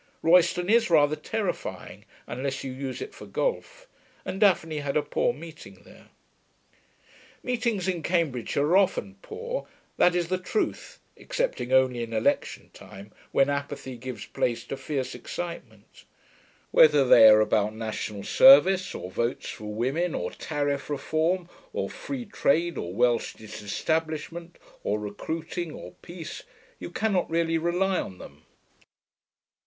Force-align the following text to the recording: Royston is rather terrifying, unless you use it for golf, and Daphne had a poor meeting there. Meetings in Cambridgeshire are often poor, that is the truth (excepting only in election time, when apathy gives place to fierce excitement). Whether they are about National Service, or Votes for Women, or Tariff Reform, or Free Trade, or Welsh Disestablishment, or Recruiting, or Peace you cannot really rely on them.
Royston 0.23 0.67
is 0.67 0.89
rather 0.89 1.15
terrifying, 1.15 2.05
unless 2.25 2.63
you 2.63 2.71
use 2.71 3.03
it 3.03 3.13
for 3.13 3.27
golf, 3.27 3.87
and 4.25 4.39
Daphne 4.39 4.79
had 4.79 4.97
a 4.97 5.03
poor 5.03 5.31
meeting 5.31 5.83
there. 5.85 6.07
Meetings 7.43 7.87
in 7.87 8.01
Cambridgeshire 8.01 8.65
are 8.65 8.77
often 8.77 9.17
poor, 9.21 9.67
that 9.97 10.15
is 10.15 10.29
the 10.29 10.39
truth 10.39 10.97
(excepting 11.15 11.71
only 11.71 12.01
in 12.01 12.13
election 12.13 12.71
time, 12.73 13.11
when 13.31 13.47
apathy 13.47 13.95
gives 13.95 14.25
place 14.25 14.63
to 14.65 14.75
fierce 14.75 15.13
excitement). 15.13 16.05
Whether 16.71 17.07
they 17.07 17.29
are 17.29 17.39
about 17.39 17.75
National 17.75 18.23
Service, 18.23 18.95
or 18.95 19.11
Votes 19.11 19.51
for 19.51 19.71
Women, 19.71 20.15
or 20.15 20.31
Tariff 20.31 20.89
Reform, 20.89 21.47
or 21.73 21.91
Free 21.91 22.25
Trade, 22.25 22.75
or 22.75 22.91
Welsh 22.95 23.35
Disestablishment, 23.35 24.57
or 24.83 24.99
Recruiting, 24.99 25.71
or 25.73 25.91
Peace 26.01 26.41
you 26.79 26.89
cannot 26.89 27.29
really 27.29 27.59
rely 27.59 27.99
on 27.99 28.17
them. 28.17 28.41